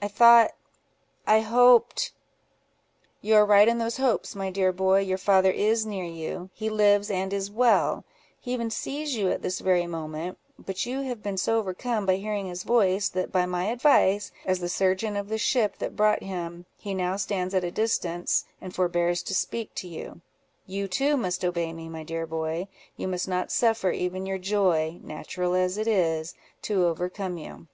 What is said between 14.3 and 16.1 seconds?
as the surgeon of the ship that